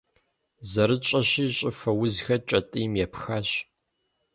Зэрытщӏэщи, 0.71 1.45
щӏыфэ 1.57 1.91
узхэр 2.03 2.41
кӏэтӏийм 2.47 2.93
епхащ. 3.05 3.49